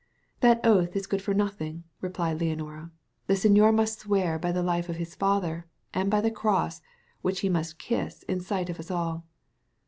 "That 0.39 0.61
oath 0.63 0.95
is 0.95 1.05
good 1.05 1.21
for 1.21 1.35
nothing," 1.35 1.83
replied 2.01 2.39
Leonora: 2.39 2.89
"the 3.27 3.35
señor 3.35 3.71
must 3.71 3.99
swear 3.99 4.39
by 4.39 4.51
the 4.51 4.63
life 4.63 4.89
of 4.89 4.95
his 4.95 5.13
father, 5.13 5.67
and 5.93 6.09
by 6.09 6.21
the 6.21 6.31
cross, 6.31 6.81
which 7.21 7.41
he 7.41 7.49
must 7.49 7.77
kiss 7.77 8.23
in 8.23 8.39
sight 8.39 8.71
of 8.71 8.79
us 8.79 8.89
all." 8.89 9.27